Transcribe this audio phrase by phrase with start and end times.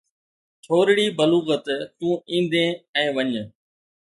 [0.63, 1.65] ٿورڙي بلوغت
[1.99, 2.69] تون ايندين
[3.03, 3.35] ۽ وڃ